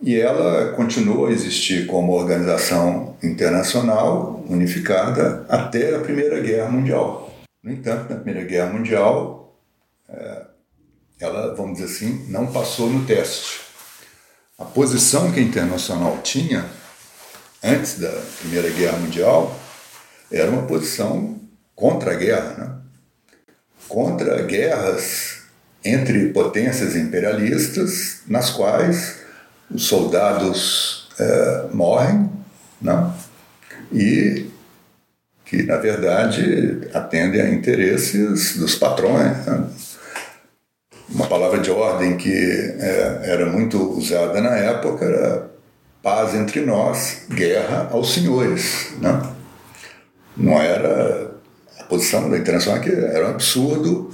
[0.00, 7.34] E ela continuou a existir como organização internacional unificada até a Primeira Guerra Mundial.
[7.62, 9.58] No entanto, na Primeira Guerra Mundial,
[10.08, 10.42] é,
[11.18, 13.60] ela, vamos dizer assim, não passou no teste.
[14.58, 16.64] A posição que a Internacional tinha
[17.62, 19.58] antes da Primeira Guerra Mundial
[20.30, 21.40] era uma posição
[21.74, 22.76] contra a guerra, né?
[23.88, 25.42] contra guerras
[25.84, 29.18] entre potências imperialistas, nas quais
[29.70, 32.30] os soldados é, morrem,
[32.80, 33.12] né?
[33.92, 34.46] e
[35.44, 39.46] que, na verdade, atendem a interesses dos patrões.
[39.46, 39.64] Né?
[41.08, 45.55] Uma palavra de ordem que é, era muito usada na época era
[46.06, 48.92] paz entre nós, guerra aos senhores.
[49.00, 49.28] Né?
[50.36, 51.32] Não era
[51.80, 54.12] a posição da internacional que era um absurdo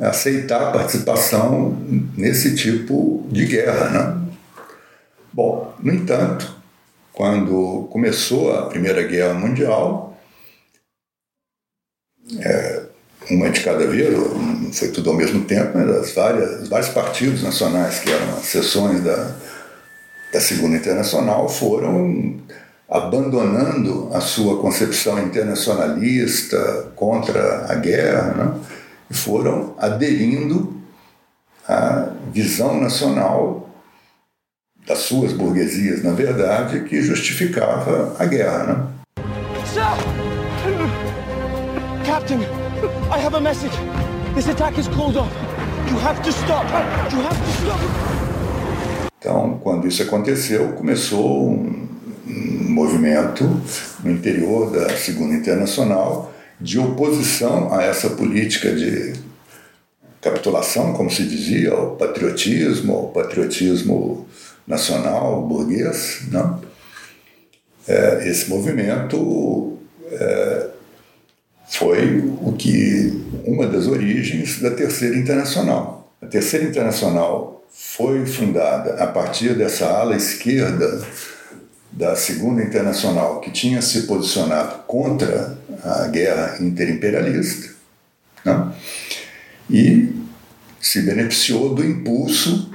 [0.00, 1.76] aceitar a participação
[2.16, 3.90] nesse tipo de guerra.
[3.90, 4.28] Né?
[5.30, 6.56] Bom, no entanto,
[7.12, 10.18] quando começou a Primeira Guerra Mundial,
[12.40, 12.84] é,
[13.30, 16.88] uma de cada vez, não foi tudo ao mesmo tempo, mas as várias, os vários
[16.88, 19.36] partidos nacionais que eram as seções da,
[20.32, 22.36] da Segunda Internacional foram
[22.88, 28.60] abandonando a sua concepção internacionalista contra a guerra né,
[29.10, 30.74] e foram aderindo
[31.66, 33.68] à visão nacional
[34.86, 38.64] das suas burguesias, na verdade, que justificava a guerra.
[38.64, 38.86] Né?
[42.06, 42.40] Captain,
[43.10, 43.74] I have a message.
[44.34, 45.30] This attack is called off.
[45.90, 46.64] You have to stop.
[47.12, 48.37] You have to stop.
[49.18, 51.88] Então, quando isso aconteceu, começou um,
[52.26, 53.44] um movimento
[54.02, 59.14] no interior da Segunda Internacional de oposição a essa política de
[60.20, 64.26] capitulação, como se dizia, ao patriotismo, ao patriotismo
[64.66, 66.22] nacional burguês.
[66.30, 66.60] Não?
[67.86, 69.78] É, esse movimento
[70.10, 70.66] é,
[71.68, 76.12] foi o que uma das origens da Terceira Internacional.
[76.20, 81.06] A Terceira Internacional foi fundada a partir dessa ala esquerda
[81.90, 87.74] da Segunda Internacional, que tinha se posicionado contra a guerra interimperialista,
[88.44, 88.72] né?
[89.70, 90.14] e
[90.80, 92.70] se beneficiou do impulso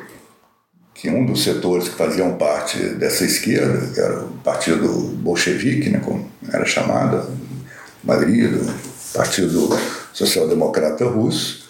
[0.94, 4.88] que um dos setores que faziam parte dessa esquerda, que era o Partido
[5.18, 7.28] Bolchevique, né, como era chamado, a
[8.04, 8.74] maioria do
[9.14, 9.78] Partido
[10.14, 11.70] Social Democrata Russo,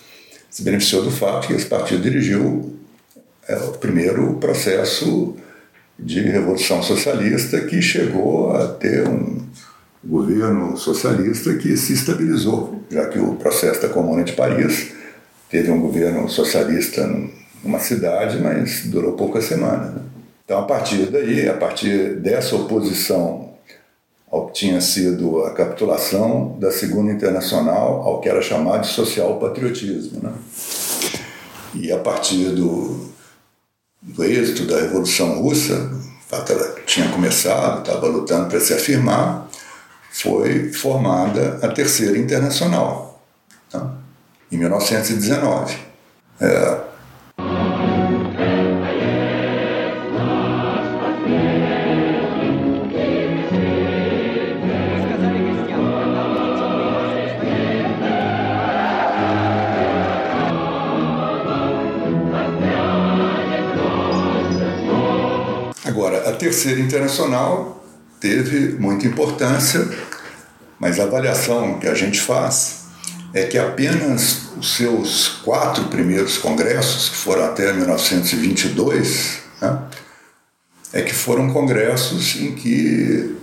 [0.50, 2.73] se beneficiou do fato que esse partido dirigiu
[3.48, 5.36] é, o primeiro processo
[5.98, 9.42] de revolução socialista que chegou a ter um
[10.04, 14.92] governo socialista que se estabilizou, já que o processo da Comuna de Paris
[15.50, 17.08] teve um governo socialista
[17.64, 19.94] numa cidade, mas durou poucas semanas.
[19.94, 20.02] Né?
[20.44, 23.54] Então, a partir daí, a partir dessa oposição
[24.30, 30.22] ao que tinha sido a capitulação da Segunda Internacional, ao que era chamado de social-patriotismo.
[30.24, 30.34] Né?
[31.76, 33.13] E a partir do,
[34.04, 35.92] do êxito da Revolução Russa,
[36.32, 39.48] ela tinha começado, estava lutando para se afirmar,
[40.12, 43.24] foi formada a Terceira Internacional,
[43.70, 43.94] tá?
[44.52, 45.78] em 1919.
[46.40, 46.82] É,
[66.54, 67.84] terceira internacional
[68.20, 69.90] teve muita importância,
[70.80, 72.84] mas a avaliação que a gente faz
[73.34, 79.80] é que apenas os seus quatro primeiros congressos, que foram até 1922, né,
[80.94, 83.36] é que foram congressos em que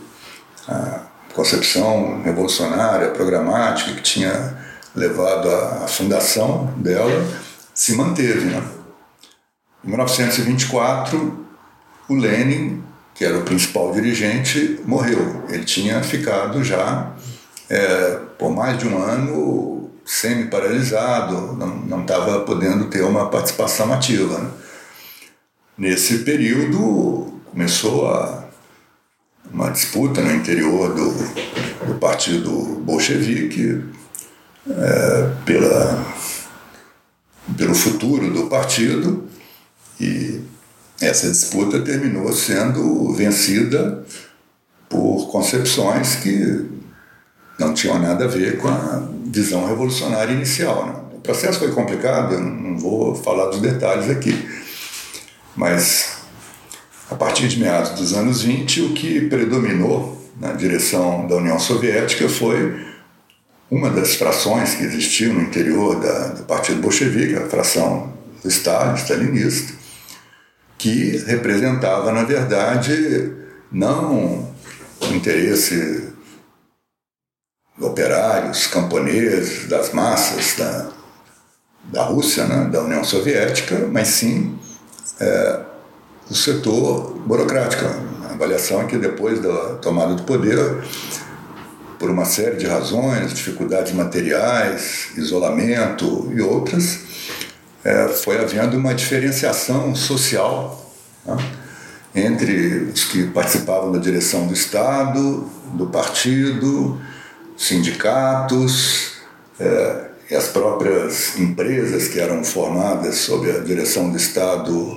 [0.69, 1.01] a
[1.35, 4.57] concepção revolucionária, programática, que tinha
[4.95, 7.27] levado à fundação dela,
[7.75, 8.45] se manteve.
[8.45, 8.63] Né?
[9.85, 11.47] Em 1924,
[12.09, 12.85] o Lenin,
[13.21, 15.45] que era o principal dirigente, morreu.
[15.51, 17.13] Ele tinha ficado já
[17.69, 21.53] é, por mais de um ano semi-paralisado,
[21.87, 24.39] não estava podendo ter uma participação ativa.
[24.39, 24.51] Né?
[25.77, 28.49] Nesse período começou a,
[29.53, 31.13] uma disputa no interior do,
[31.89, 32.51] do partido
[32.87, 33.85] bolchevique
[34.67, 36.07] é, pela,
[37.55, 39.29] pelo futuro do partido
[40.01, 40.41] e
[41.01, 44.05] essa disputa terminou sendo vencida
[44.89, 46.69] por concepções que
[47.59, 50.87] não tinham nada a ver com a visão revolucionária inicial.
[50.87, 50.95] Né?
[51.15, 54.49] O processo foi complicado, eu não vou falar dos detalhes aqui,
[55.57, 56.19] mas
[57.11, 62.29] a partir de meados dos anos 20, o que predominou na direção da União Soviética
[62.29, 62.89] foi
[63.71, 68.95] uma das frações que existiam no interior da, do Partido Bolchevique, a fração do Stalin,
[68.95, 69.80] stalinista,
[70.81, 73.35] que representava, na verdade,
[73.71, 74.51] não
[74.99, 76.09] o interesse
[77.79, 80.89] operários, camponeses, das massas da,
[81.85, 84.59] da Rússia, né, da União Soviética, mas sim
[85.21, 85.61] é,
[86.31, 87.85] o setor burocrático.
[88.25, 90.83] A avaliação é que depois da tomada do poder,
[91.99, 97.01] por uma série de razões, dificuldades materiais, isolamento e outras,
[97.85, 100.93] é, foi havendo uma diferenciação social
[101.25, 101.37] né,
[102.15, 107.01] entre os que participavam da direção do Estado, do partido,
[107.57, 109.13] sindicatos
[109.59, 114.97] é, e as próprias empresas que eram formadas sob a direção do Estado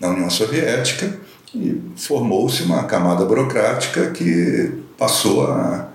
[0.00, 1.18] na União Soviética
[1.54, 5.88] e formou-se uma camada burocrática que passou a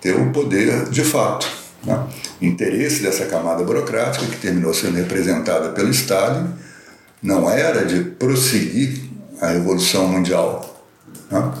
[0.00, 1.57] ter o poder de fato.
[1.84, 2.06] Né?
[2.40, 6.52] O interesse dessa camada burocrática, que terminou sendo representada pelo Stalin,
[7.22, 9.02] não era de prosseguir
[9.40, 10.84] a Revolução Mundial,
[11.30, 11.52] né?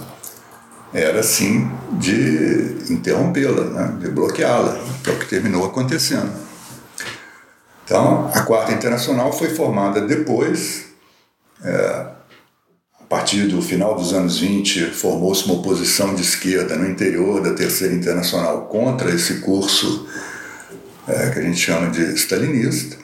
[0.92, 3.98] era sim de interrompê-la, né?
[4.00, 6.30] de bloqueá-la, que é o que terminou acontecendo.
[7.84, 10.86] Então, a Quarta Internacional foi formada depois,
[11.64, 12.06] é,
[13.08, 17.54] a partir do final dos anos 20, formou-se uma oposição de esquerda no interior da
[17.54, 20.06] Terceira Internacional contra esse curso
[21.06, 22.98] é, que a gente chama de stalinista.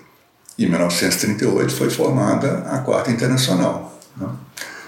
[0.58, 3.98] Em 1938 foi formada a Quarta Internacional.
[4.14, 4.28] Né?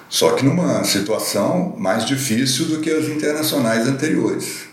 [0.07, 4.66] Só que numa situação mais difícil do que as internacionais anteriores.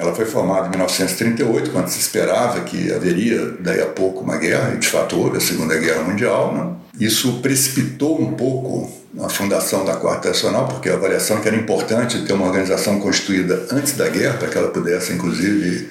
[0.00, 4.72] Ela foi formada em 1938, quando se esperava que haveria daí a pouco uma guerra,
[4.74, 6.54] e de fato houve a Segunda Guerra Mundial.
[6.54, 7.06] Né?
[7.06, 8.90] Isso precipitou um pouco
[9.22, 13.66] a fundação da Quarta Internacional, porque a avaliação que era importante ter uma organização constituída
[13.70, 15.90] antes da guerra, para que ela pudesse, inclusive,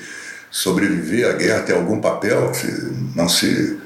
[0.50, 3.78] sobreviver à guerra, ter algum papel, se não se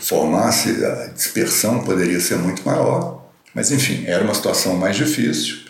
[0.00, 3.30] formasse, a dispersão poderia ser muito maior.
[3.54, 5.67] Mas, enfim, era uma situação mais difícil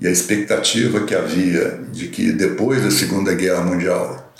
[0.00, 4.32] e a expectativa que havia de que depois da Segunda Guerra Mundial,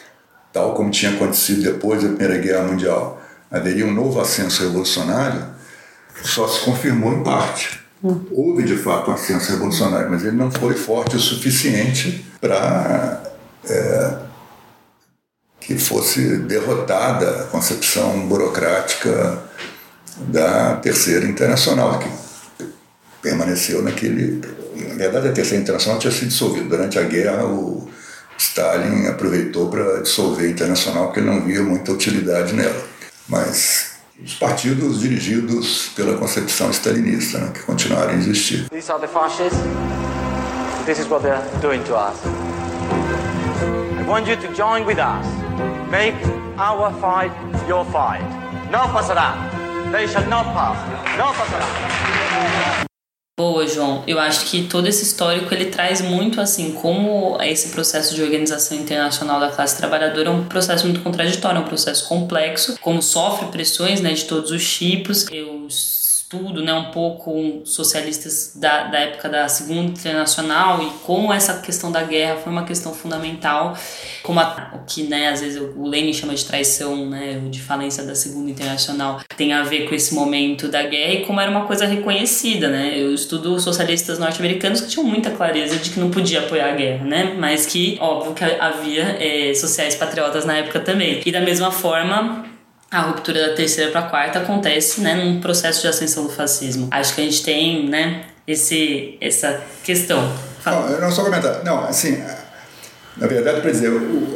[0.52, 5.44] tal como tinha acontecido depois da Primeira Guerra Mundial, haveria um novo ascenso revolucionário,
[6.22, 7.80] só se confirmou em parte.
[8.30, 13.22] Houve de fato um ascenso revolucionário, mas ele não foi forte o suficiente para
[13.68, 14.16] é,
[15.60, 19.42] que fosse derrotada a concepção burocrática
[20.16, 22.66] da Terceira Internacional, que
[23.20, 24.40] permaneceu naquele.
[24.90, 26.68] Na verdade, a Terceira Internacional tinha se dissolvido.
[26.68, 27.88] Durante a guerra, o
[28.38, 32.82] Stalin aproveitou para dissolver a Internacional porque ele não via muita utilidade nela.
[33.28, 33.90] Mas
[34.22, 38.68] os partidos dirigidos pela concepção stalinista, né, que continuaram a existir.
[38.70, 39.58] These are the fascists.
[40.84, 42.16] This is what they're doing to us.
[43.98, 45.26] I want you to join with us.
[45.90, 46.16] Make
[46.58, 47.32] our fight
[47.68, 48.24] your fight.
[48.70, 49.36] No passará.
[49.92, 50.76] They shall not pass.
[51.16, 52.89] No passará.
[53.40, 54.04] Boa, João.
[54.06, 58.76] Eu acho que todo esse histórico ele traz muito assim como esse processo de organização
[58.76, 63.46] internacional da classe trabalhadora é um processo muito contraditório, é um processo complexo, como sofre
[63.46, 65.26] pressões né, de todos os tipos.
[65.30, 65.66] Eu
[66.32, 71.90] estudo né, um pouco socialistas da, da época da Segunda Internacional e como essa questão
[71.90, 73.76] da guerra foi uma questão fundamental,
[74.22, 78.04] como a, o que né, às vezes o Lenin chama de traição, né, de falência
[78.04, 81.66] da Segunda Internacional, tem a ver com esse momento da guerra e como era uma
[81.66, 82.68] coisa reconhecida.
[82.68, 82.92] Né?
[82.96, 87.04] Eu estudo socialistas norte-americanos que tinham muita clareza de que não podia apoiar a guerra,
[87.04, 87.34] né?
[87.36, 91.20] mas que, óbvio, que havia é, sociais patriotas na época também.
[91.26, 92.49] E da mesma forma,
[92.90, 96.88] a ruptura da terceira para a quarta acontece né, num processo de ascensão do fascismo.
[96.90, 100.32] Acho que a gente tem né, esse, essa questão.
[100.60, 100.90] Fala.
[100.90, 101.62] Não, não só comentar.
[101.62, 102.20] Não, assim,
[103.16, 103.92] na verdade, para dizer,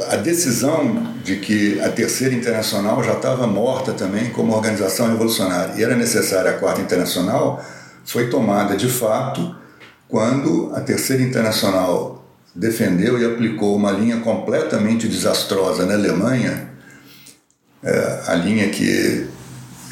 [0.08, 5.82] a decisão de que a Terceira Internacional já estava morta também como organização revolucionária e
[5.82, 7.64] era necessária a Quarta Internacional
[8.04, 9.56] foi tomada de fato
[10.06, 12.24] quando a Terceira Internacional
[12.54, 16.73] defendeu e aplicou uma linha completamente desastrosa na Alemanha
[17.84, 19.26] é, a linha que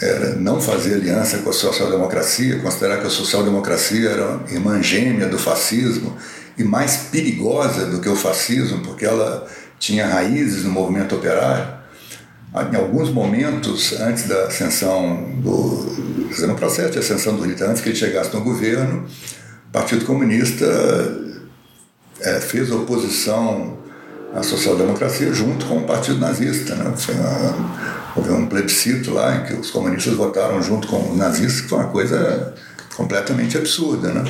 [0.00, 5.38] era não fazer aliança com a social-democracia, considerar que a social-democracia era irmã gêmea do
[5.38, 6.16] fascismo
[6.58, 9.46] e mais perigosa do que o fascismo, porque ela
[9.78, 11.82] tinha raízes no movimento operário.
[12.72, 16.36] Em alguns momentos, antes da ascensão do.
[16.46, 19.06] no processo de ascensão do Hitler, antes que ele chegasse no governo,
[19.68, 20.66] o Partido Comunista
[22.20, 23.78] é, fez oposição
[24.34, 26.74] a social-democracia junto com o Partido Nazista.
[26.74, 26.84] Né?
[26.84, 31.68] Uma, houve um plebiscito lá em que os comunistas votaram junto com os nazistas, que
[31.68, 32.54] foi uma coisa
[32.96, 34.12] completamente absurda.
[34.12, 34.24] Né?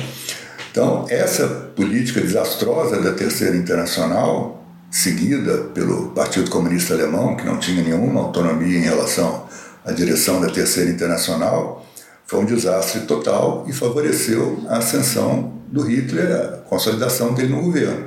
[0.71, 7.81] Então, essa política desastrosa da Terceira Internacional, seguida pelo Partido Comunista Alemão, que não tinha
[7.81, 9.47] nenhuma autonomia em relação
[9.85, 11.85] à direção da Terceira Internacional,
[12.25, 18.05] foi um desastre total e favoreceu a ascensão do Hitler, a consolidação dele no governo.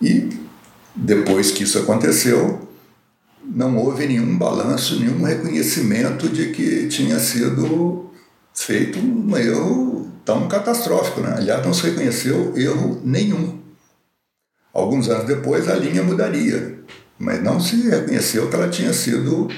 [0.00, 0.47] E
[1.00, 2.68] depois que isso aconteceu,
[3.44, 8.10] não houve nenhum balanço, nenhum reconhecimento de que tinha sido
[8.52, 11.20] feito um erro tão catastrófico.
[11.20, 11.34] Né?
[11.36, 13.60] Aliás, não se reconheceu erro nenhum.
[14.74, 16.80] Alguns anos depois a linha mudaria,
[17.18, 19.48] mas não se reconheceu que ela tinha sido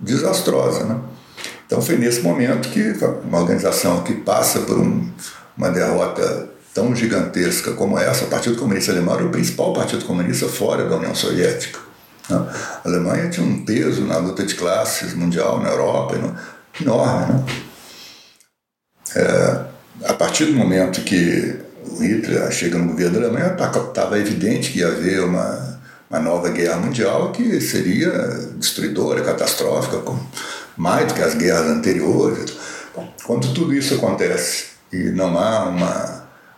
[0.00, 0.84] desastrosa.
[0.84, 1.00] Né?
[1.66, 5.06] Então foi nesse momento que uma organização que passa por um,
[5.56, 10.46] uma derrota tão gigantesca como essa, o Partido Comunista Alemão era o principal partido comunista
[10.46, 11.78] fora da União Soviética.
[12.28, 12.36] Né?
[12.84, 16.16] A Alemanha tinha um peso na luta de classes mundial, na Europa,
[16.78, 17.32] enorme.
[17.32, 17.44] Né?
[19.16, 19.60] É,
[20.04, 24.80] a partir do momento que o Hitler chega no governo da Alemanha, estava evidente que
[24.80, 25.74] ia haver uma
[26.08, 28.10] uma nova guerra mundial que seria
[28.56, 30.00] destruidora, catastrófica,
[30.76, 32.52] mais do que as guerras anteriores.
[33.24, 36.15] Quando tudo isso acontece e não há uma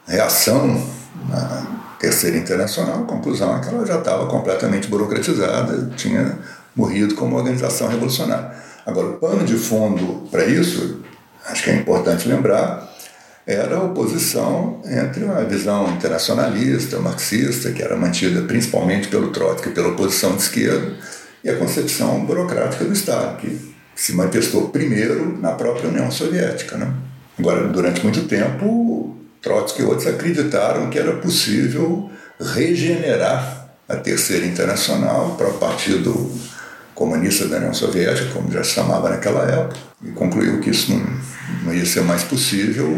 [0.08, 0.82] reação
[1.28, 1.66] na
[1.98, 6.38] Terceira Internacional, a conclusão é que ela já estava completamente burocratizada, tinha
[6.74, 8.52] morrido como organização revolucionária.
[8.86, 11.00] Agora, o pano de fundo para isso,
[11.46, 12.88] acho que é importante lembrar,
[13.46, 19.88] era a oposição entre uma visão internacionalista, marxista, que era mantida principalmente pelo Trotsky, pela
[19.88, 20.94] oposição de esquerda,
[21.42, 26.76] e a concepção burocrática do Estado, que se manifestou primeiro na própria União Soviética.
[26.76, 26.92] Né?
[27.38, 32.10] Agora, durante muito tempo, Trotsky e outros acreditaram que era possível
[32.40, 36.30] regenerar a Terceira Internacional para o Partido
[36.94, 41.06] Comunista da União Soviética, como já se chamava naquela época, e concluiu que isso não,
[41.64, 42.88] não ia ser mais possível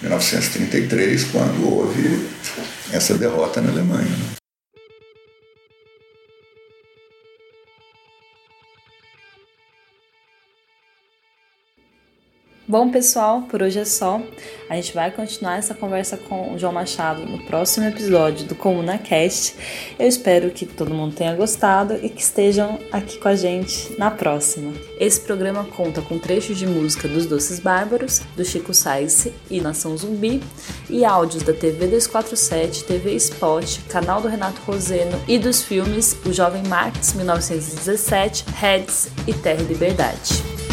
[0.00, 2.28] 1933, quando houve
[2.92, 4.08] essa derrota na Alemanha.
[4.08, 4.37] Né?
[12.68, 14.20] Bom, pessoal, por hoje é só.
[14.68, 19.56] A gente vai continuar essa conversa com o João Machado no próximo episódio do ComunaCast.
[19.98, 24.10] Eu espero que todo mundo tenha gostado e que estejam aqui com a gente na
[24.10, 24.74] próxima.
[25.00, 29.96] Esse programa conta com trechos de música dos Doces Bárbaros, do Chico Sainz e Nação
[29.96, 30.42] Zumbi,
[30.90, 36.34] e áudios da TV 247, TV Spot, canal do Renato Roseno e dos filmes O
[36.34, 40.67] Jovem Marx 1917, Heads e Terra e Liberdade.